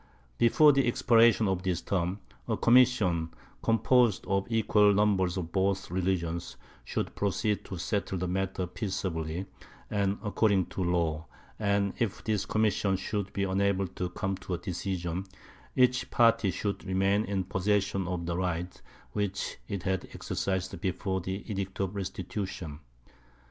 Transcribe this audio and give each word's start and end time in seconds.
Before 0.39 0.71
the 0.71 0.87
expiration 0.87 1.47
of 1.47 1.61
this 1.61 1.79
term 1.79 2.21
a 2.47 2.57
commission, 2.57 3.35
composed 3.61 4.25
of 4.25 4.47
equal 4.51 4.95
numbers 4.95 5.37
of 5.37 5.51
both 5.51 5.91
religions, 5.91 6.57
should 6.83 7.13
proceed 7.13 7.63
to 7.65 7.77
settle 7.77 8.17
the 8.17 8.27
matter 8.27 8.65
peaceably 8.65 9.45
and 9.91 10.17
according 10.23 10.65
to 10.69 10.83
law; 10.83 11.27
and 11.59 11.93
if 11.99 12.23
this 12.23 12.47
commission 12.47 12.95
should 12.97 13.31
be 13.31 13.43
unable 13.43 13.85
to 13.89 14.09
come 14.09 14.35
to 14.37 14.55
a 14.55 14.57
decision, 14.57 15.25
each 15.75 16.09
party 16.09 16.49
should 16.49 16.83
remain 16.83 17.23
in 17.23 17.43
possession 17.43 18.07
of 18.07 18.25
the 18.25 18.35
rights 18.35 18.81
which 19.11 19.57
it 19.67 19.83
had 19.83 20.09
exercised 20.15 20.81
before 20.81 21.21
the 21.21 21.43
Edict 21.47 21.79
of 21.79 21.95
Restitution. 21.95 22.79